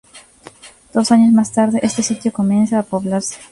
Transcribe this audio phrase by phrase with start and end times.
[0.95, 3.35] Dos años más tarde, este sitio comienza a poblarse.